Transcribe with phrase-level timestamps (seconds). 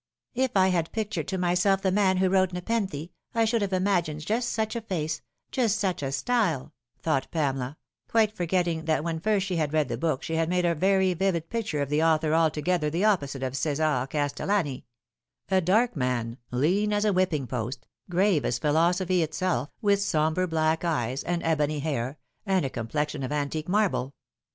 [0.33, 4.25] "If I had pictured to myself the man who wrote Nepenthe, I should have imagined
[4.25, 7.77] just such a face, just such a style," thought Pamela,
[8.09, 11.13] quite forgetting that when first she had read the book she had made a very
[11.13, 14.85] vivid picture of the author altogether the opposite of C6sar Castellani
[15.51, 20.83] a dark man, lean as a whipping post, grave as philosophy itself, with sombre black
[20.83, 24.15] eyes, and ebon hair, and a complexion of antique marble.